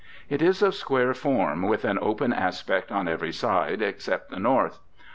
It 0.29 0.41
is 0.41 0.63
of 0.63 0.73
square 0.73 1.13
form 1.13 1.61
with 1.61 1.85
an 1.85 1.99
open 2.01 2.33
aspect 2.33 2.91
on 2.91 3.07
every 3.07 3.31
side 3.31 3.83
except 3.83 4.31
the 4.31 4.39
north. 4.39 4.79